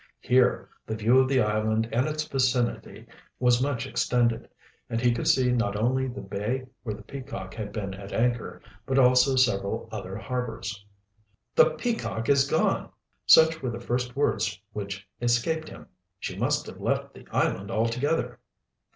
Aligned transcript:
Here 0.21 0.67
the 0.87 0.95
view 0.95 1.19
of 1.19 1.27
the 1.27 1.39
island 1.41 1.87
and 1.91 2.07
its 2.07 2.23
vicinity 2.27 3.05
was 3.37 3.61
much 3.61 3.85
extended, 3.85 4.49
and 4.89 4.99
he 4.99 5.11
could 5.13 5.27
see 5.27 5.51
not 5.51 5.75
only 5.75 6.07
the 6.07 6.23
bay 6.23 6.65
where 6.81 6.95
the 6.95 7.03
Peacock 7.03 7.53
had 7.53 7.71
been 7.71 7.93
at 7.93 8.11
anchor, 8.11 8.63
but 8.87 8.97
also 8.97 9.35
several 9.35 9.87
other 9.91 10.17
harbors. 10.17 10.83
"The 11.53 11.69
Peacock 11.77 12.29
is 12.29 12.49
gone!" 12.49 12.89
Such 13.27 13.61
were 13.61 13.69
the 13.69 13.79
first 13.79 14.15
words 14.15 14.59
which 14.73 15.07
escaped 15.21 15.69
him. 15.69 15.85
"She 16.19 16.35
must 16.35 16.65
have 16.65 16.81
left 16.81 17.13
the 17.13 17.27
island 17.29 17.69
altogether!" 17.69 18.39